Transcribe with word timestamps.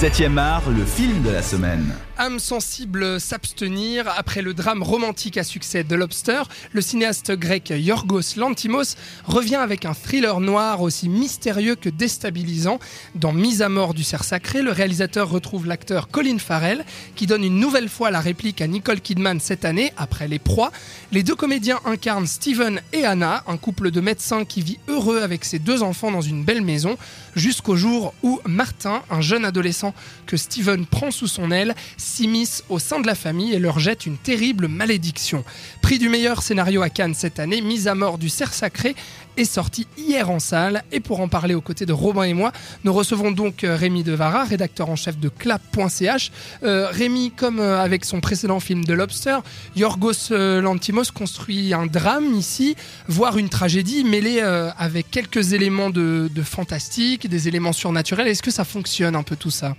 7ème 0.00 0.38
art, 0.38 0.62
le 0.70 0.84
film 0.84 1.22
de 1.22 1.30
la 1.30 1.42
semaine. 1.42 1.92
Âme 2.20 2.40
sensible 2.40 3.20
s'abstenir 3.20 4.08
après 4.16 4.42
le 4.42 4.52
drame 4.52 4.82
romantique 4.82 5.36
à 5.36 5.44
succès 5.44 5.84
de 5.84 5.94
Lobster, 5.94 6.42
le 6.72 6.80
cinéaste 6.80 7.30
grec 7.30 7.70
Yorgos 7.70 8.34
Lantimos 8.36 8.96
revient 9.24 9.54
avec 9.54 9.84
un 9.84 9.94
thriller 9.94 10.40
noir 10.40 10.82
aussi 10.82 11.08
mystérieux 11.08 11.76
que 11.76 11.88
déstabilisant. 11.88 12.80
Dans 13.14 13.32
Mise 13.32 13.62
à 13.62 13.68
mort 13.68 13.94
du 13.94 14.02
cerf 14.02 14.24
sacré, 14.24 14.62
le 14.62 14.72
réalisateur 14.72 15.30
retrouve 15.30 15.68
l'acteur 15.68 16.08
Colin 16.08 16.38
Farrell 16.38 16.84
qui 17.14 17.28
donne 17.28 17.44
une 17.44 17.60
nouvelle 17.60 17.88
fois 17.88 18.10
la 18.10 18.20
réplique 18.20 18.60
à 18.62 18.66
Nicole 18.66 19.00
Kidman 19.00 19.38
cette 19.38 19.64
année 19.64 19.92
après 19.96 20.26
Les 20.26 20.40
Proies. 20.40 20.72
Les 21.12 21.22
deux 21.22 21.36
comédiens 21.36 21.78
incarnent 21.84 22.26
Steven 22.26 22.80
et 22.92 23.04
Anna, 23.04 23.44
un 23.46 23.56
couple 23.56 23.92
de 23.92 24.00
médecins 24.00 24.44
qui 24.44 24.62
vit 24.62 24.78
heureux 24.88 25.22
avec 25.22 25.44
ses 25.44 25.60
deux 25.60 25.84
enfants 25.84 26.10
dans 26.10 26.20
une 26.20 26.42
belle 26.42 26.62
maison, 26.62 26.98
jusqu'au 27.36 27.76
jour 27.76 28.12
où 28.24 28.40
Martin, 28.44 29.02
un 29.08 29.20
jeune 29.20 29.44
adolescent 29.44 29.94
que 30.26 30.36
Steven 30.36 30.84
prend 30.84 31.12
sous 31.12 31.28
son 31.28 31.52
aile, 31.52 31.76
s'immisce 32.08 32.64
au 32.68 32.78
sein 32.78 33.00
de 33.00 33.06
la 33.06 33.14
famille 33.14 33.52
et 33.54 33.58
leur 33.58 33.78
jette 33.78 34.06
une 34.06 34.16
terrible 34.16 34.66
malédiction. 34.66 35.44
Prix 35.82 35.98
du 35.98 36.08
meilleur 36.08 36.42
scénario 36.42 36.82
à 36.82 36.88
Cannes 36.90 37.14
cette 37.14 37.38
année, 37.38 37.60
Mise 37.60 37.86
à 37.86 37.94
mort 37.94 38.18
du 38.18 38.28
cerf 38.28 38.54
sacré 38.54 38.96
est 39.36 39.44
sorti 39.44 39.86
hier 39.96 40.30
en 40.30 40.38
salle. 40.40 40.82
Et 40.90 41.00
pour 41.00 41.20
en 41.20 41.28
parler 41.28 41.54
aux 41.54 41.60
côtés 41.60 41.86
de 41.86 41.92
Robin 41.92 42.24
et 42.24 42.34
moi, 42.34 42.52
nous 42.84 42.92
recevons 42.92 43.30
donc 43.30 43.62
euh, 43.62 43.76
Rémi 43.76 44.02
Devara, 44.02 44.44
rédacteur 44.44 44.90
en 44.90 44.96
chef 44.96 45.18
de 45.18 45.28
clap.ch. 45.28 46.32
Euh, 46.62 46.88
Rémi, 46.90 47.30
comme 47.30 47.60
euh, 47.60 47.80
avec 47.80 48.04
son 48.04 48.20
précédent 48.20 48.58
film 48.58 48.84
de 48.84 48.94
Lobster, 48.94 49.38
Yorgos 49.76 50.32
euh, 50.32 50.60
Lantimos 50.60 51.12
construit 51.14 51.72
un 51.74 51.86
drame 51.86 52.34
ici, 52.34 52.74
voire 53.06 53.38
une 53.38 53.48
tragédie 53.48 54.02
mêlée 54.04 54.40
avec 54.40 55.10
quelques 55.10 55.52
éléments 55.52 55.90
de 55.90 56.42
fantastique, 56.42 57.28
des 57.28 57.48
éléments 57.48 57.72
surnaturels. 57.72 58.28
Est-ce 58.28 58.42
que 58.42 58.50
ça 58.50 58.64
fonctionne 58.64 59.14
un 59.14 59.22
peu 59.22 59.36
tout 59.36 59.50
ça? 59.50 59.76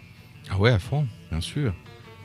Ah 0.50 0.58
ouais, 0.58 0.72
à 0.72 0.80
fond, 0.80 1.08
bien 1.32 1.42
sûr. 1.42 1.74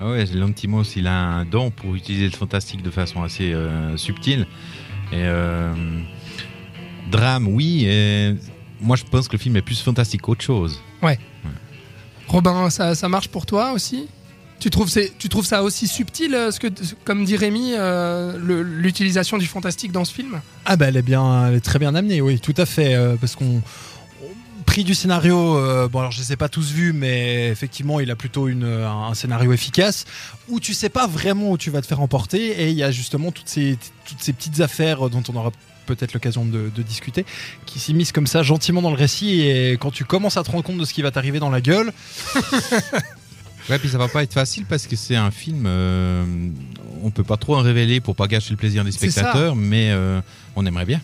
Ah 0.07 0.11
ouais, 0.11 0.27
Lantimos, 0.35 0.83
il 0.97 1.07
a 1.07 1.19
un 1.19 1.45
don 1.47 1.71
pour 1.71 1.95
utiliser 1.95 2.27
le 2.27 2.37
fantastique 2.37 2.83
de 2.83 2.91
façon 2.91 3.23
assez 3.23 3.55
euh, 3.55 3.97
subtile. 3.97 4.47
Et 5.13 5.15
euh, 5.17 5.73
drame, 7.11 7.49
oui. 7.49 7.87
Et 7.87 8.35
moi, 8.83 8.97
je 8.97 9.05
pense 9.05 9.29
que 9.29 9.33
le 9.33 9.39
film 9.39 9.57
est 9.57 9.63
plus 9.63 9.81
fantastique 9.81 10.21
qu'autre 10.21 10.45
chose. 10.45 10.83
Robin, 12.29 12.69
ça, 12.69 12.95
ça 12.95 13.09
marche 13.09 13.29
pour 13.29 13.47
toi 13.47 13.73
aussi? 13.73 14.07
Tu 14.61 14.69
trouves, 14.69 14.91
tu 15.19 15.29
trouves 15.31 15.47
ça 15.47 15.63
aussi 15.63 15.89
subtil, 15.89 16.35
euh, 16.35 16.51
ce 16.51 16.61
que, 16.61 16.69
comme 17.05 17.25
dit 17.25 17.37
Rémi, 17.37 17.73
euh, 17.75 18.39
l'utilisation 18.63 19.39
du 19.39 19.47
fantastique 19.47 19.93
dans 19.93 20.05
ce 20.05 20.13
film? 20.13 20.41
Ah 20.65 20.77
bah 20.77 20.87
elle 20.89 20.97
est 20.97 21.03
bien, 21.03 21.49
elle 21.49 21.55
est 21.55 21.61
très 21.61 21.79
bien 21.79 21.95
amenée, 21.95 22.21
oui, 22.21 22.41
tout 22.41 22.55
à 22.57 22.65
fait, 22.65 22.95
euh, 22.95 23.17
parce 23.21 23.37
qu'on 23.37 23.45
on- 23.47 23.63
prix 24.75 24.83
du 24.83 24.97
scénario, 24.97 25.57
euh, 25.57 25.87
bon 25.87 26.01
alors 26.01 26.11
je 26.11 26.19
les 26.19 26.33
ai 26.33 26.37
pas 26.37 26.49
tous 26.49 26.73
vus, 26.73 26.93
mais 26.93 27.47
effectivement 27.47 28.01
il 28.01 28.11
a 28.11 28.17
plutôt 28.17 28.49
une, 28.49 28.65
euh, 28.65 28.89
un, 28.91 29.11
un 29.11 29.15
scénario 29.15 29.53
efficace 29.53 30.05
où 30.49 30.59
tu 30.59 30.75
sais 30.75 30.89
pas 30.89 31.07
vraiment 31.07 31.53
où 31.53 31.57
tu 31.57 31.71
vas 31.71 31.81
te 31.81 31.87
faire 31.87 32.01
emporter 32.01 32.61
et 32.61 32.71
il 32.71 32.75
y 32.77 32.83
a 32.83 32.91
justement 32.91 33.31
toutes 33.31 33.49
ces 33.49 33.79
toutes 34.05 34.21
ces 34.21 34.33
petites 34.33 34.61
affaires 34.61 35.09
dont 35.11 35.23
on 35.33 35.37
aura 35.37 35.53
peut-être 35.87 36.13
l'occasion 36.13 36.45
de, 36.45 36.73
de 36.75 36.83
discuter, 36.83 37.25
qui 37.67 37.79
s'immiscent 37.79 38.11
comme 38.11 38.27
ça 38.27 38.43
gentiment 38.43 38.83
dans 38.83 38.91
le 38.91 38.97
récit 38.97 39.43
et 39.43 39.75
quand 39.75 39.93
tu 39.93 40.05
commences 40.05 40.37
à 40.39 40.43
te 40.43 40.51
rendre 40.51 40.65
compte 40.65 40.79
de 40.79 40.85
ce 40.85 40.93
qui 40.93 41.03
va 41.03 41.13
t'arriver 41.13 41.39
dans 41.39 41.51
la 41.51 41.61
gueule, 41.61 41.93
Ouais, 43.71 43.79
puis 43.79 43.89
ça 43.89 43.97
va 43.97 44.09
pas 44.09 44.23
être 44.23 44.35
facile 44.35 44.67
parce 44.67 44.87
que 44.87 44.95
c'est 44.95 45.17
un 45.17 45.31
film. 45.31 45.65
euh, 45.67 46.23
on 47.03 47.11
peut 47.11 47.25
pas 47.25 47.37
trop 47.39 47.57
en 47.57 47.61
révéler 47.63 48.01
pour 48.01 48.15
pas 48.15 48.27
gâcher 48.27 48.51
le 48.51 48.57
plaisir 48.57 48.85
des 48.85 48.93
spectateurs, 48.93 49.57
mais 49.57 49.91
euh, 49.91 50.21
on 50.57 50.67
aimerait 50.67 50.87
bien. 50.87 51.01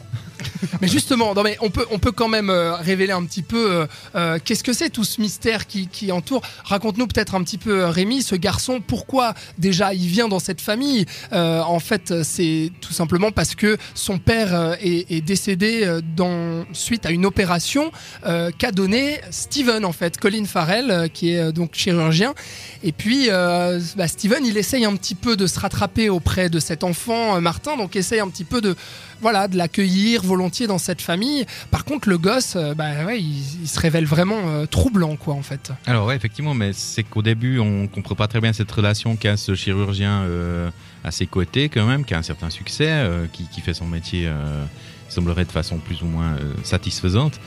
Mais 0.81 0.89
justement, 0.89 1.35
non 1.35 1.43
mais 1.43 1.57
on 1.61 1.71
peut, 1.71 1.87
on 1.91 1.99
peut 1.99 2.13
quand 2.13 2.29
même 2.29 2.51
euh, 2.51 2.75
révéler 2.77 3.13
un 3.13 3.25
petit 3.25 3.43
peu 3.43 3.73
euh, 3.73 3.87
euh, 4.15 4.39
qu'est-ce 4.43 4.65
que 4.65 4.73
c'est 4.73 4.91
tout 4.91 5.05
ce 5.05 5.21
mystère 5.21 5.67
qui, 5.67 5.89
qui 5.89 6.13
entoure. 6.13 6.43
Raconte-nous 6.65 7.07
peut-être 7.07 7.35
un 7.35 7.43
petit 7.43 7.59
peu, 7.59 7.85
Rémi, 7.85 8.23
ce 8.23 8.35
garçon, 8.35 8.81
pourquoi 8.81 9.35
déjà 9.59 9.95
il 9.95 10.07
vient 10.07 10.29
dans 10.29 10.39
cette 10.39 10.61
famille? 10.61 11.07
En 11.33 11.79
fait, 11.79 12.23
c'est 12.23 12.71
tout 12.81 12.93
simplement 12.93 13.31
parce 13.31 13.55
que 13.55 13.77
son 13.95 14.19
père 14.19 14.77
est, 14.81 15.25
décédé 15.25 16.01
dans, 16.17 16.65
suite 16.73 17.07
à 17.07 17.11
une 17.11 17.27
opération 17.27 17.91
qu'a 18.23 18.73
donné 18.73 19.21
Steven, 19.31 19.85
en 19.85 19.93
fait, 19.93 20.19
Colin 20.19 20.45
Farrell, 20.45 21.11
qui 21.13 21.31
est 21.31 21.53
donc 21.53 21.75
chirurgien. 21.75 22.35
Et 22.83 22.93
puis, 22.93 23.29
bah, 23.29 24.09
Steven, 24.09 24.45
il 24.45 24.57
essaye 24.57 24.85
un 24.85 24.97
petit 24.97 25.15
peu 25.15 25.37
de 25.37 25.47
se 25.47 25.59
rattraper 25.59 26.09
auprès 26.09 26.49
de 26.49 26.59
cet 26.59 26.85
enfant, 26.85 27.41
Martin, 27.41 27.77
donc 27.77 27.97
essaye 27.97 28.21
un 28.21 28.29
petit 28.29 28.45
peu 28.45 28.61
de 28.61 28.77
voilà, 29.21 29.40
de 29.49 29.57
l'accueillir 29.57 30.23
volontiers 30.23 30.67
dans 30.67 30.79
cette 30.79 31.03
famille. 31.03 31.47
Par 31.71 31.85
contre, 31.85 32.09
le 32.09 32.19
gosse, 32.19 32.55
euh, 32.57 32.75
bah 32.75 33.05
ouais, 33.07 33.21
il, 33.21 33.63
il 33.63 33.69
se 33.69 33.79
révèle 33.79 34.07
vraiment 34.07 34.41
euh, 34.47 34.67
troublant, 34.67 35.17
quoi, 35.17 35.35
en 35.35 35.43
fait. 35.43 35.73
Alors 35.87 36.07
ouais, 36.07 36.17
effectivement, 36.17 36.55
mais 36.55 36.73
c'est 36.73 37.03
qu'au 37.03 37.23
début, 37.23 37.59
on 37.59 37.87
comprend 37.87 38.15
pas 38.15 38.29
très 38.29 38.41
bien 38.41 38.53
cette 38.53 38.71
relation 38.73 39.17
qu'a 39.17 39.37
ce 39.37 39.55
chirurgien 39.55 40.23
euh, 40.23 40.71
à 41.05 41.11
ses 41.11 41.27
côtés 41.27 41.69
quand 41.69 41.87
même, 41.87 42.05
qui 42.05 42.15
a 42.15 42.19
un 42.19 42.23
certain 42.23 42.51
succès, 42.51 42.89
euh, 42.91 43.27
qui, 43.33 43.49
qui 43.49 43.61
fait 43.61 43.75
son 43.75 43.87
métier, 43.87 44.25
il 44.25 45.13
semblerait 45.13 45.45
de 45.45 45.53
façon 45.53 45.79
plus 45.79 46.03
ou 46.03 46.07
moins 46.07 46.37
satisfaisante. 46.63 47.41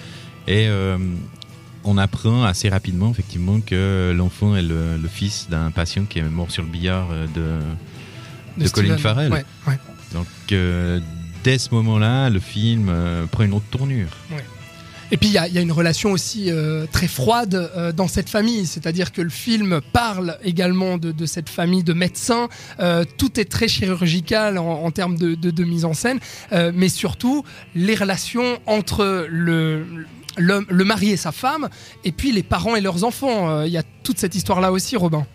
Et 0.47 0.67
on 1.85 1.97
apprend 1.97 2.43
assez 2.43 2.69
rapidement, 2.69 3.11
effectivement, 3.11 3.59
que 3.59 4.13
l'enfant 4.15 4.55
est 4.55 4.61
le, 4.61 4.97
le 4.97 5.07
fils 5.09 5.47
d'un 5.49 5.69
patient 5.69 6.05
qui 6.05 6.19
est 6.19 6.23
mort 6.23 6.49
sur 6.49 6.63
le 6.63 6.69
billard 6.69 7.09
euh, 7.11 7.27
de, 8.55 8.63
de 8.63 8.69
Colin. 8.69 8.97
Farrell. 8.97 9.31
Ouais, 9.31 9.43
ouais. 9.67 9.77
Donc 10.13 10.27
euh, 10.53 11.01
dès 11.43 11.57
ce 11.57 11.73
moment-là, 11.73 12.29
le 12.29 12.39
film 12.39 12.87
euh, 12.89 13.25
prend 13.25 13.43
une 13.43 13.53
autre 13.53 13.65
tournure. 13.69 14.09
Et 15.11 15.17
puis 15.17 15.27
il 15.29 15.33
y, 15.33 15.37
a- 15.37 15.61
une 15.61 15.71
relation 15.71 16.11
aussi 16.11 16.49
euh, 16.49 16.87
très 16.91 17.07
froide 17.07 17.53
euh, 17.53 17.91
dans 17.91 18.07
cette 18.07 18.29
famille, 18.29 18.65
c'est-à-dire 18.65 19.11
que 19.11 19.21
le 19.21 19.29
film 19.29 19.79
parle 19.91 20.37
également 20.43 20.97
de, 20.97 21.25
cette 21.25 21.49
famille 21.49 21.83
de 21.83 21.93
médecins. 21.93 22.47
Tout 23.17 23.39
est 23.39 23.45
très 23.45 23.67
chirurgical 23.67 24.57
en, 24.57 24.89
termes 24.91 25.17
de, 25.17 25.63
mise 25.63 25.85
en 25.85 25.93
scène, 25.93 26.19
mais 26.51 26.89
surtout 26.89 27.43
les 27.75 27.95
relations 27.95 28.59
entre 28.65 29.27
le 29.29 29.85
le 30.35 30.83
mari 30.83 31.11
et 31.11 31.17
sa 31.17 31.31
femme, 31.31 31.69
et 32.03 32.11
puis 32.11 32.31
les 32.31 32.41
parents 32.41 32.75
et 32.75 32.81
leurs 32.81 33.03
enfants. 33.03 33.61
Il 33.65 33.71
y 33.71 33.77
a 33.77 33.83
toute 34.01 34.17
cette 34.17 34.33
histoire-là 34.33 34.71
aussi, 34.71 34.97
Robin. 34.97 35.27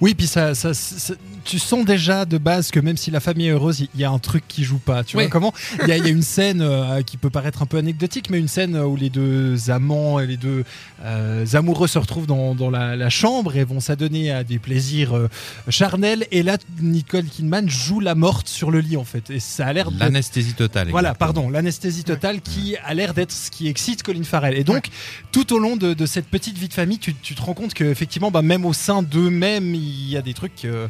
Oui, 0.00 0.14
puis 0.14 0.26
ça, 0.26 0.54
ça- 0.54 0.74
ça- 0.74 1.14
tu 1.44 1.58
sens 1.58 1.84
déjà 1.84 2.24
de 2.24 2.38
base 2.38 2.70
que 2.70 2.80
même 2.80 2.96
si 2.96 3.10
la 3.10 3.20
famille 3.20 3.46
est 3.46 3.50
heureuse, 3.52 3.80
il 3.94 4.00
y 4.00 4.04
a 4.04 4.10
un 4.10 4.18
truc 4.18 4.44
qui 4.48 4.64
joue 4.64 4.78
pas. 4.78 5.04
Tu 5.04 5.16
Oui. 5.16 5.24
vois 5.24 5.30
comment? 5.30 5.52
Il 5.82 5.88
y, 5.88 5.92
a- 5.92 5.96
il 5.96 6.04
y 6.04 6.08
a 6.08 6.10
une 6.10 6.22
scène 6.22 6.60
euh, 6.60 7.02
qui 7.02 7.16
peut 7.16 7.30
paraître 7.30 7.62
un 7.62 7.66
peu 7.66 7.76
anecdotique, 7.78 8.30
mais 8.30 8.38
une 8.38 8.48
scène 8.48 8.76
où 8.76 8.96
les 8.96 9.10
deux 9.10 9.70
amants 9.70 10.18
et 10.18 10.26
les 10.26 10.36
deux 10.36 10.64
euh, 11.04 11.44
amoureux 11.54 11.86
se 11.88 11.98
retrouvent 11.98 12.26
dans, 12.26 12.54
dans 12.54 12.70
la, 12.70 12.96
la 12.96 13.10
chambre 13.10 13.56
et 13.56 13.64
vont 13.64 13.80
s'adonner 13.80 14.30
à 14.32 14.42
des 14.44 14.58
plaisirs 14.58 15.16
euh, 15.16 15.28
charnels. 15.68 16.26
Et 16.32 16.42
là, 16.42 16.58
Nicole 16.80 17.24
Kidman 17.24 17.68
joue 17.68 18.00
la 18.00 18.14
morte 18.14 18.48
sur 18.48 18.70
le 18.70 18.80
lit 18.80 18.96
en 18.96 19.04
fait. 19.04 19.30
Et 19.30 19.40
ça 19.40 19.66
a 19.66 19.72
l'air 19.72 19.90
L'anesthésie 19.90 20.54
totale. 20.54 20.88
voilà, 20.90 21.10
exactement. 21.10 21.32
pardon, 21.34 21.50
l'anesthésie 21.50 22.04
totale 22.04 22.40
qui 22.40 22.76
a 22.84 22.92
l'air 22.94 23.14
d'être 23.14 23.32
ce 23.32 23.50
qui 23.50 23.68
excite 23.68 24.02
Colin 24.02 24.24
Farrell. 24.24 24.56
Et 24.58 24.64
donc, 24.64 24.88
tout 25.32 25.52
au 25.52 25.58
long 25.58 25.76
de, 25.76 25.94
de 25.94 26.06
cette 26.06 26.26
petite 26.26 26.58
vie 26.58 26.68
de 26.68 26.74
famille, 26.74 26.98
tu, 26.98 27.14
tu 27.14 27.34
te 27.34 27.42
rends 27.42 27.54
compte 27.54 27.72
qu'effectivement, 27.74 28.30
bah, 28.30 28.42
même 28.42 28.64
au 28.64 28.72
sein 28.72 29.02
d'eux-mêmes, 29.02 29.74
il 29.86 30.10
y 30.10 30.16
a 30.16 30.22
des 30.22 30.34
trucs 30.34 30.64
euh, 30.64 30.88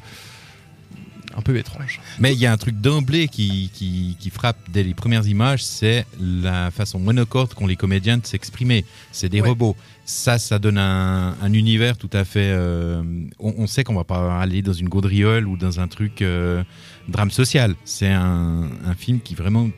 un 1.37 1.43
peu 1.43 1.57
étranges. 1.57 2.01
Mais 2.19 2.33
il 2.33 2.39
y 2.39 2.47
a 2.47 2.53
un 2.53 2.57
truc 2.57 2.81
d'emblée 2.81 3.29
qui, 3.29 3.71
qui, 3.75 4.17
qui 4.19 4.31
frappe 4.31 4.57
dès 4.71 4.83
les 4.83 4.95
premières 4.95 5.27
images, 5.27 5.63
c'est 5.65 6.07
la 6.21 6.71
façon 6.71 6.99
monocorde 6.99 7.53
qu'ont 7.55 7.67
les 7.67 7.77
comédiens 7.77 8.17
de 8.19 8.27
s'exprimer. 8.27 8.85
C'est 9.13 9.29
des 9.29 9.41
Ouais. 9.41 9.49
robots. 9.49 9.77
Ça, 10.09 10.39
ça 10.39 10.59
donne 10.61 10.79
un, 10.79 11.37
un 11.43 11.53
univers 11.53 11.97
tout 11.99 12.11
à 12.13 12.25
fait. 12.25 12.51
euh, 12.53 13.03
on, 13.41 13.55
on 13.59 13.67
sait 13.67 13.83
qu'on 13.85 13.97
va 13.97 14.05
pas 14.05 14.41
aller 14.41 14.63
dans 14.63 14.73
une 14.73 14.89
gaudriole 14.89 15.47
ou 15.49 15.57
dans 15.57 15.81
un 15.81 15.89
truc 15.89 16.23
euh, 16.23 16.63
drame 17.09 17.31
social. 17.33 17.75
C'est 17.85 18.09
un, 18.13 18.71
un 18.85 18.95
film 18.95 19.21
qui 19.21 19.35
vraiment 19.35 19.69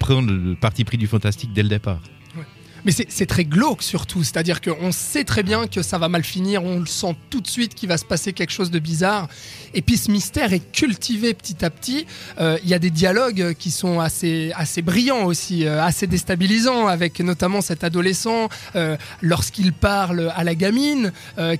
prend 0.00 0.20
le 0.20 0.56
parti 0.56 0.84
pris 0.84 0.98
du 0.98 1.06
fantastique 1.06 1.52
dès 1.54 1.62
le 1.62 1.68
départ. 1.68 2.02
Mais 2.84 2.92
c'est 2.92 3.26
très 3.26 3.44
glauque 3.44 3.82
surtout, 3.82 4.22
c'est-à-dire 4.24 4.60
qu'on 4.60 4.92
sait 4.92 5.24
très 5.24 5.42
bien 5.42 5.66
que 5.66 5.82
ça 5.82 5.96
va 5.96 6.08
mal 6.08 6.22
finir, 6.22 6.62
on 6.64 6.80
le 6.80 6.86
sent 6.86 7.16
tout 7.30 7.40
de 7.40 7.46
suite 7.46 7.74
qu'il 7.74 7.88
va 7.88 7.96
se 7.96 8.04
passer 8.04 8.32
quelque 8.34 8.52
chose 8.52 8.70
de 8.70 8.78
bizarre. 8.78 9.28
Et 9.72 9.80
puis 9.82 9.96
ce 9.96 10.10
mystère 10.10 10.52
est 10.52 10.70
cultivé 10.72 11.32
petit 11.34 11.64
à 11.64 11.70
petit. 11.70 12.06
Euh, 12.38 12.58
Il 12.62 12.68
y 12.68 12.74
a 12.74 12.78
des 12.78 12.90
dialogues 12.90 13.54
qui 13.58 13.70
sont 13.70 14.00
assez, 14.00 14.52
assez 14.54 14.82
brillants 14.82 15.24
aussi, 15.24 15.66
euh, 15.66 15.82
assez 15.82 16.06
déstabilisants, 16.06 16.86
avec 16.86 17.20
notamment 17.20 17.60
cet 17.62 17.84
adolescent, 17.84 18.48
euh, 18.76 18.96
lorsqu'il 19.22 19.72
parle 19.72 20.30
à 20.36 20.44
la 20.44 20.54
gamine, 20.54 21.12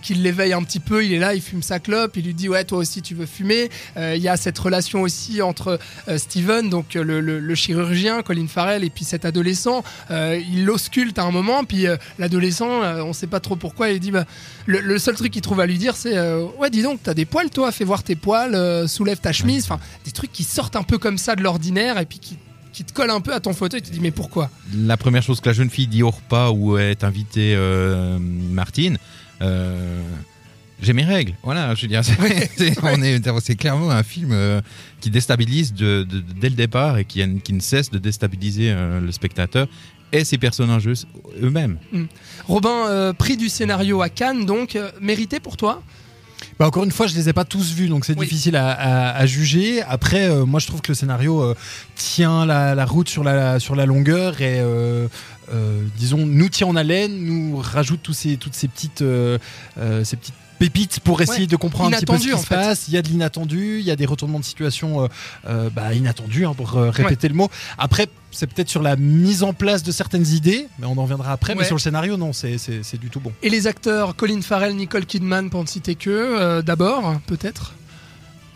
qu'il 0.03 0.23
l'éveille 0.23 0.53
un 0.53 0.63
petit 0.63 0.81
peu, 0.81 1.05
il 1.05 1.13
est 1.15 1.19
là, 1.19 1.35
il 1.35 1.41
fume 1.41 1.63
sa 1.63 1.79
clope, 1.79 2.17
il 2.17 2.25
lui 2.27 2.35
dit 2.35 2.49
ouais 2.49 2.65
toi 2.65 2.79
aussi 2.79 3.01
tu 3.03 3.15
veux 3.15 3.27
fumer. 3.27 3.71
Il 3.97 4.21
y 4.21 4.29
a 4.29 4.37
cette 4.37 4.59
relation 4.59 5.03
aussi 5.03 5.43
entre 5.43 5.79
Steven, 6.17 6.69
donc 6.69 6.95
le, 6.95 7.21
le- 7.21 7.55
chirurgien, 7.55 8.23
Colin 8.23 8.47
Farrell, 8.47 8.85
et 8.85 8.91
puis 8.91 9.05
cet 9.05 9.25
adolescent. 9.25 9.83
Il 10.11 10.65
l'ausculte 10.65 11.14
à 11.19 11.25
un 11.25 11.31
moment, 11.31 11.65
puis 11.65 11.87
euh, 11.87 11.97
l'adolescent, 12.19 12.83
euh, 12.83 13.03
on 13.03 13.13
sait 13.13 13.27
pas 13.27 13.41
trop 13.41 13.57
pourquoi, 13.57 13.91
il 13.91 14.01
dit 14.01 14.11
bah, 14.11 14.25
le, 14.67 14.99
seul 14.99 15.15
truc 15.15 15.33
qu'il 15.33 15.43
trouve 15.43 15.61
à 15.61 15.67
lui 15.67 15.79
dire, 15.79 15.97
c'est 15.97 16.17
euh, 16.17 16.45
ouais, 16.59 16.71
dis 16.71 16.83
donc, 16.83 17.01
t'as 17.03 17.15
des 17.15 17.25
poils, 17.25 17.51
toi, 17.51 17.73
fais 17.73 17.85
voir 17.85 18.03
tes 18.03 18.17
poils, 18.17 18.55
euh, 18.55 18.87
soulève 18.87 19.19
ta 19.19 19.33
chemise, 19.33 19.65
enfin 19.65 19.81
des 20.05 20.11
trucs 20.11 20.33
qui 20.33 20.45
sortent 20.45 20.77
un 20.77 20.83
peu 20.83 20.99
comme 20.99 21.19
ça 21.19 21.37
de 21.37 21.43
l'ordinaire 21.43 21.99
et 21.99 22.07
puis 22.07 22.19
qui, 22.19 22.37
te 22.85 22.93
collent 22.93 23.11
un 23.11 23.21
peu 23.21 23.33
à 23.33 23.39
ton 23.39 23.53
fauteuil. 23.53 23.83
Tu 23.83 23.91
te 23.91 23.95
dis 23.95 24.01
mais 24.01 24.11
pourquoi? 24.11 24.51
La 24.77 24.97
première 24.97 25.23
chose 25.23 25.41
que 25.41 25.49
la 25.49 25.53
jeune 25.53 25.71
fille 25.71 25.87
dit 25.87 26.03
au 26.03 26.11
repas 26.11 26.51
où 26.51 26.77
est 26.77 27.05
invitée 27.05 27.57
Martine, 28.19 28.99
J'ai 30.85 30.93
mes 30.93 31.05
règles, 31.05 31.35
voilà, 31.43 31.75
je 31.75 31.83
veux 31.83 31.89
dire, 31.89 32.05
c'est 32.05 32.15
c'est- 32.57 32.75
on 32.83 33.03
est- 33.03 33.41
c'est 33.41 33.57
clairement 33.57 33.91
un 33.91 34.03
film 34.03 34.31
euh, 34.33 34.61
qui 35.01 35.11
déstabilise 35.11 35.73
de- 35.73 36.05
de- 36.09 36.21
de- 36.21 36.33
dès 36.41 36.51
le 36.51 36.57
départ 36.57 36.99
et 36.99 37.05
qui, 37.05 37.23
a- 37.23 37.27
qui 37.43 37.53
ne 37.55 37.61
cesse 37.61 37.91
de 37.91 37.99
déstabiliser 37.99 38.71
euh, 38.71 39.01
le 39.01 39.11
spectateur 39.13 39.67
et 40.13 40.25
ses 40.25 40.39
personnages 40.39 40.87
eux- 40.87 40.95
eux-mêmes. 41.43 41.79
Robin, 42.47 42.87
euh, 42.89 43.13
prix 43.13 43.37
du 43.37 43.49
scénario 43.49 44.03
à 44.03 44.09
Cannes, 44.09 44.45
donc 44.47 44.77
euh, 44.77 44.91
mérité 45.01 45.41
pour 45.41 45.57
toi? 45.57 45.83
Bah, 46.59 46.67
encore 46.67 46.85
une 46.85 46.93
fois, 46.93 47.07
je 47.07 47.15
les 47.17 47.29
ai 47.29 47.33
pas 47.33 47.45
tous 47.45 47.73
vus, 47.73 47.89
donc 47.89 48.05
c'est 48.05 48.17
Oui. 48.19 48.27
difficile 48.27 48.55
à, 48.55 48.71
à- 48.71 49.17
à 49.17 49.27
juger. 49.27 49.83
Après, 49.83 50.29
euh, 50.29 50.45
moi, 50.45 50.61
je 50.61 50.67
trouve 50.67 50.83
que 50.83 50.93
le 50.93 50.95
scénario 50.95 51.41
euh, 51.43 51.55
tient 51.97 52.45
la, 52.47 52.75
la 52.75 52.85
route 52.85 53.09
sur 53.09 53.25
la, 53.25 53.59
sur 53.59 53.75
la 53.75 53.87
longueur 53.87 54.41
et, 54.41 54.61
euh, 54.61 55.09
euh, 55.53 55.83
disons, 55.97 56.27
nous 56.27 56.49
tient 56.51 56.67
en 56.67 56.77
haleine, 56.77 57.17
nous 57.25 57.57
rajoute 57.57 58.01
tous 58.03 58.13
ces, 58.13 58.37
toutes 58.37 58.55
ces 58.55 58.69
petites, 58.69 59.03
euh, 59.03 59.39
euh, 59.79 60.05
ces 60.05 60.17
petites 60.17 60.35
pépites 60.67 61.01
pour 61.01 61.21
essayer 61.21 61.41
Ouais, 61.43 61.47
de 61.47 61.57
comprendre 61.57 61.95
un 61.95 61.99
petit 61.99 62.07
peu 62.07 62.19
ce 62.19 62.25
qui 62.27 62.33
en 62.33 62.39
se 62.39 62.47
fait. 62.47 62.55
passe. 62.55 62.89
Il 62.89 62.95
y 62.95 62.97
a 62.97 63.03
de 63.03 63.09
l'inattendu, 63.09 63.79
il 63.81 63.85
y 63.85 63.91
a 63.91 63.97
des 63.97 64.07
retournements 64.07 64.41
de 64.41 64.45
situation 64.45 65.05
euh, 65.05 65.09
euh, 65.47 65.71
bah, 65.71 65.93
inattendus, 65.95 66.47
hein, 66.47 66.55
pour 66.57 66.77
euh, 66.77 66.91
répéter 66.91 67.29
le 67.29 67.35
mot. 67.35 67.49
Après, 67.79 68.09
c'est 68.31 68.47
peut-être 68.47 68.69
sur 68.69 68.83
la 68.83 68.97
mise 68.97 69.43
en 69.43 69.53
place 69.53 69.83
de 69.83 69.93
certaines 69.93 70.27
idées, 70.27 70.67
mais 70.79 70.87
on 70.87 70.97
en 70.99 71.03
reviendra 71.03 71.33
après. 71.33 71.53
Ouais. 71.53 71.61
Mais 71.61 71.65
sur 71.65 71.77
le 71.77 71.81
scénario, 71.81 72.17
non, 72.17 72.33
c'est- 72.33 72.59
c'est 72.59 72.83
c'est 72.83 72.99
du 73.01 73.09
tout 73.11 73.21
bon. 73.21 73.33
Et 73.43 73.51
les 73.51 73.67
acteurs 73.67 74.17
Colin 74.17 74.41
Farrell, 74.41 74.75
Nicole 74.75 75.07
Kidman, 75.07 75.51
pour 75.51 75.63
ne 75.63 75.69
citer 75.69 75.95
que, 75.95 76.11
euh, 76.11 76.63
d'abord, 76.63 77.21
peut-être 77.27 77.75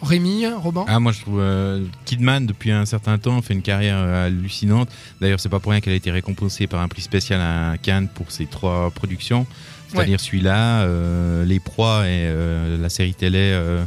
Rémi, 0.00 0.46
Robin 0.46 0.84
Ah, 0.86 1.00
moi 1.00 1.10
je 1.10 1.20
trouve 1.22 1.40
euh, 1.40 1.84
Kidman 2.04 2.46
depuis 2.46 2.70
un 2.70 2.86
certain 2.86 3.18
temps 3.18 3.42
fait 3.42 3.52
une 3.54 3.62
carrière 3.62 3.96
euh, 3.98 4.26
hallucinante. 4.26 4.88
D'ailleurs, 5.20 5.40
c'est 5.40 5.48
pas 5.48 5.58
pour 5.58 5.72
rien 5.72 5.80
qu'elle 5.80 5.92
a 5.92 5.96
été 5.96 6.12
récompensée 6.12 6.68
par 6.68 6.80
un 6.80 6.86
prix 6.88 7.02
spécial 7.02 7.40
à 7.40 7.76
Cannes 7.82 8.06
pour 8.14 8.30
ses 8.30 8.46
trois 8.46 8.92
productions, 8.92 9.44
c'est-à-dire 9.88 10.20
celui-là, 10.20 10.82
euh, 10.82 11.44
Les 11.44 11.60
Proies 11.60 12.04
et 12.06 12.26
euh, 12.28 12.76
la 12.80 12.88
série 12.88 13.14
télé 13.14 13.38
euh, 13.38 13.84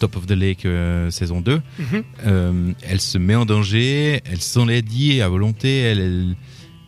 Top 0.00 0.16
of 0.16 0.26
the 0.26 0.32
Lake 0.32 0.66
saison 1.10 1.40
2. 1.40 1.60
Mhm. 1.78 2.74
Elle 2.82 3.00
se 3.00 3.18
met 3.18 3.34
en 3.36 3.46
danger, 3.46 4.20
elle 4.24 4.40
s'enlaidit 4.40 5.20
à 5.22 5.28
volonté, 5.28 5.80
elle, 5.80 6.00
elle, 6.00 6.36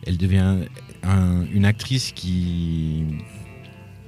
elle 0.05 0.17
devient 0.17 0.55
un- 1.03 1.45
une 1.53 1.65
actrice 1.65 2.11
qui 2.13 3.05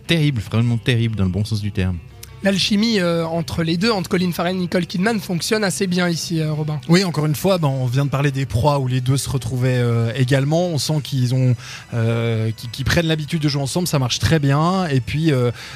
terrible, 0.08 0.42
vraiment 0.42 0.78
terrible 0.78 1.16
dans 1.16 1.24
le 1.26 1.30
bon 1.32 1.46
sens 1.46 1.62
du 1.62 1.72
terme. 1.72 1.98
L'alchimie 2.44 3.00
euh, 3.00 3.26
entre 3.26 3.64
les 3.64 3.76
deux, 3.78 3.92
entre 3.92 4.10
Colin 4.10 4.32
Farrell 4.32 4.56
et 4.56 4.60
Nicole 4.60 4.86
Kidman, 4.86 5.20
fonctionne 5.20 5.64
assez 5.64 5.88
bien 5.88 6.08
ici, 6.08 6.40
euh, 6.40 6.54
Robin. 6.54 6.80
Oui, 6.88 7.04
encore 7.04 7.26
une 7.26 7.36
fois, 7.36 7.58
ben, 7.58 7.68
on 7.68 7.86
vient 7.86 8.06
de 8.06 8.10
parler 8.10 8.32
des 8.32 8.46
proies 8.46 8.80
où 8.80 8.88
les 8.88 9.02
deux 9.02 9.18
se 9.18 9.30
retrouvaient 9.30 9.78
euh, 9.80 10.12
également. 10.16 10.68
On 10.68 10.78
sent 10.78 11.02
qu'ils 11.04 11.34
ont, 11.36 11.56
qu'ils 11.92 12.70
qu'ils 12.72 12.86
prennent 12.86 13.08
l'habitude 13.08 13.42
de 13.42 13.50
jouer 13.50 13.62
ensemble, 13.62 13.88
ça 13.88 14.00
marche 14.00 14.20
très 14.20 14.40
bien. 14.40 14.88
Et 14.88 15.02
puis, 15.02 15.32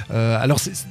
alors 0.09 0.59
c'est- 0.59 0.85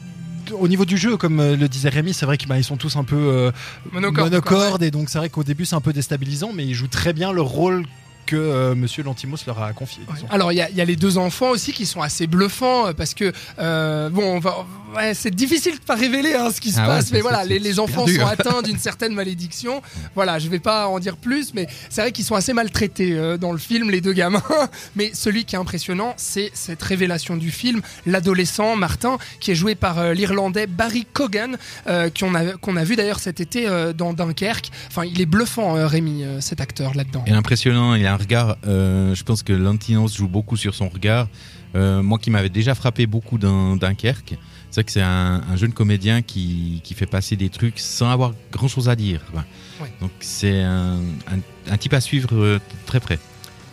au 0.59 0.69
niveau 0.69 0.85
du 0.85 0.99
jeu, 0.99 1.17
comme 1.17 1.39
le 1.41 1.69
disait 1.69 1.89
Rémi, 1.89 2.13
c'est 2.13 2.27
vrai 2.27 2.37
qu'ils 2.37 2.49
ben, 2.49 2.57
ils 2.57 2.65
sont 2.65 2.77
tous 2.77 2.97
un 2.97 3.05
peu 3.05 3.17
euh, 3.17 3.53
Monocorde. 3.93 4.31
monocordes 4.33 4.83
et 4.83 4.91
donc 4.91 5.09
c'est 5.09 5.19
vrai 5.19 5.31
qu'au 5.31 5.45
début 5.45 5.65
c'est 5.65 5.77
un 5.77 5.81
peu 5.81 5.93
déstabilisant, 5.93 6.51
mais 6.53 6.67
ils 6.67 6.75
jouent 6.75 6.89
très 6.89 7.13
bien 7.13 7.33
le 7.33 7.41
rôle 7.43 7.87
que 8.27 8.37
euh, 8.37 8.75
Monsieur 8.75 9.03
Lantimos 9.03 9.37
leur 9.47 9.63
a 9.63 9.73
confié. 9.73 10.03
Ouais. 10.09 10.15
Alors 10.31 10.53
il 10.53 10.57
y, 10.57 10.61
a- 10.61 10.71
il 10.71 10.77
y 10.77 10.81
a 10.81 10.85
les 10.85 10.97
deux 10.97 11.19
enfants 11.19 11.51
aussi 11.51 11.73
qui 11.73 11.87
sont 11.87 12.01
assez 12.03 12.27
bluffants 12.27 12.89
euh, 12.89 12.93
parce 12.93 13.15
que 13.15 13.33
euh, 13.59 14.09
bon, 14.11 14.23
on 14.37 14.39
va- 14.39 14.67
ouais, 14.97 15.15
c'est 15.15 15.35
difficile 15.35 15.75
de 15.79 15.85
pas 15.85 15.95
révéler 15.95 16.35
hein, 16.35 16.51
ce 16.55 16.61
qui 16.61 16.73
se 16.73 16.81
Ah 16.81 16.87
passe, 16.87 17.13
mais 17.13 17.21
voilà, 17.21 17.45
les, 17.45 17.79
enfants 17.81 18.05
dur. 18.05 18.21
sont 18.23 18.27
atteints 18.27 18.63
d'une 18.63 18.79
certaine 18.79 19.15
malédiction. 19.15 19.83
Voilà, 20.15 20.39
je 20.39 20.49
vais 20.49 20.59
pas 20.59 20.87
en 20.89 20.99
dire 20.99 21.17
plus, 21.17 21.53
mais 21.55 21.67
c'est 21.91 22.01
vrai 22.03 22.13
qu'ils 22.13 22.25
sont 22.25 22.35
assez 22.35 22.53
maltraités 22.53 23.13
euh, 23.17 23.37
dans 23.37 23.53
le 23.53 23.59
film, 23.59 23.91
les 23.91 24.01
deux 24.01 24.13
gamins. 24.13 24.43
Mais 24.97 25.11
celui 25.15 25.45
qui 25.45 25.55
est 25.57 25.59
impressionnant, 25.59 26.15
c'est 26.17 26.51
cette 26.55 26.83
révélation 26.83 27.37
du 27.37 27.51
film, 27.51 27.81
l'adolescent 28.07 28.77
Martin, 28.77 29.19
qui 29.41 29.51
est 29.51 29.55
joué 29.55 29.75
par 29.75 29.99
euh, 29.99 30.13
l'Irlandais 30.15 30.67
Barry 30.67 31.07
Cogan, 31.13 31.57
euh, 31.87 32.11
qu'on 32.11 32.35
a 32.35 32.45
qu'on 32.61 32.77
a 32.77 32.85
vu 32.85 32.97
d'ailleurs 32.97 33.19
cet 33.21 33.41
été 33.41 33.67
euh, 33.69 33.93
dans 33.93 34.13
Dunkerque. 34.13 34.71
Enfin, 34.89 35.05
il 35.05 35.21
est 35.21 35.27
bluffant, 35.27 35.77
euh, 35.77 35.87
Rémi, 35.87 36.23
euh, 36.25 36.41
cet 36.41 36.61
acteur 36.61 36.95
là-dedans. 36.95 37.25
Il 37.27 37.33
est 37.33 37.37
impressionnant, 37.37 37.95
il 37.95 38.07
a 38.07 38.12
un 38.13 38.17
regard. 38.17 38.57
euh, 38.67 39.15
je 39.15 39.23
pense 39.25 39.43
que 39.43 39.53
Lantinos 39.53 40.15
joue 40.17 40.29
beaucoup 40.29 40.57
sur 40.57 40.75
son 40.75 40.89
regard. 40.89 41.29
Euh, 41.75 42.03
moi 42.03 42.19
qui 42.19 42.31
m'avais 42.31 42.51
déjà 42.51 42.75
frappé 42.75 43.07
beaucoup 43.07 43.39
dans 43.39 43.77
Dunkerque, 43.77 44.35
c'est 44.71 44.81
vrai 44.81 44.85
que 44.85 44.93
c'est 44.93 45.01
un, 45.03 45.43
un 45.51 45.57
jeune 45.57 45.73
comédien 45.73 46.21
qui, 46.23 46.81
qui 46.85 46.93
fait 46.95 47.07
passer 47.07 47.35
des 47.37 47.49
trucs 47.49 47.79
sans 47.79 48.11
avoir 48.11 48.33
grand 48.53 48.69
chose 48.69 48.89
à 48.91 48.97
dire. 48.97 49.21
Ouais. 49.35 49.41
Donc 50.01 50.11
c'est 50.21 50.63
un, 50.63 50.97
un- 51.31 51.71
un 51.73 51.77
type 51.79 51.95
à 51.95 52.01
suivre 52.01 52.29
euh, 52.35 52.59
très 52.87 53.01
près. 53.01 53.19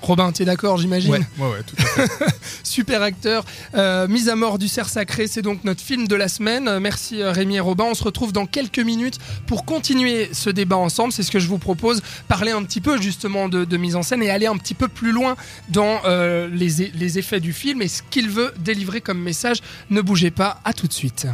Robin, 0.01 0.31
tu 0.31 0.41
es 0.43 0.45
d'accord, 0.45 0.77
j'imagine 0.77 1.11
Ouais, 1.11 1.21
ouais, 1.37 1.49
ouais, 1.49 1.63
tout 1.65 1.75
à 1.77 1.85
fait. 1.85 2.25
Super 2.63 3.01
acteur. 3.01 3.43
Euh, 3.75 4.07
Mise 4.07 4.29
à 4.29 4.35
mort 4.35 4.57
du 4.57 4.67
cerf 4.67 4.87
sacré, 4.89 5.27
c'est 5.27 5.41
donc 5.41 5.63
notre 5.63 5.81
film 5.81 6.07
de 6.07 6.15
la 6.15 6.27
semaine. 6.27 6.67
Euh, 6.67 6.79
Merci 6.79 7.21
euh, 7.21 7.31
Rémi 7.31 7.55
et 7.57 7.59
Robin. 7.59 7.85
On 7.85 7.93
se 7.93 8.03
retrouve 8.03 8.31
dans 8.31 8.45
quelques 8.45 8.79
minutes 8.79 9.17
pour 9.45 9.65
continuer 9.65 10.29
ce 10.31 10.49
débat 10.49 10.77
ensemble. 10.77 11.11
C'est 11.13 11.23
ce 11.23 11.31
que 11.31 11.39
je 11.39 11.47
vous 11.47 11.57
propose. 11.57 12.01
Parler 12.27 12.51
un 12.51 12.63
petit 12.63 12.81
peu 12.81 12.99
justement 13.01 13.49
de, 13.49 13.65
de 13.65 13.77
mise 13.77 13.95
en 13.95 14.03
scène 14.03 14.23
et 14.23 14.29
aller 14.29 14.47
un 14.47 14.57
petit 14.57 14.73
peu 14.73 14.87
plus 14.87 15.11
loin 15.11 15.35
dans 15.69 16.01
euh, 16.05 16.47
les, 16.51 16.91
les 16.93 17.19
effets 17.19 17.39
du 17.39 17.53
film 17.53 17.81
et 17.81 17.87
ce 17.87 18.01
qu'il 18.09 18.29
veut 18.29 18.53
délivrer 18.59 19.01
comme 19.01 19.19
message. 19.19 19.59
Ne 19.89 20.01
bougez 20.01 20.31
pas, 20.31 20.59
à 20.65 20.73
tout 20.73 20.87
de 20.87 20.93
suite. 20.93 21.27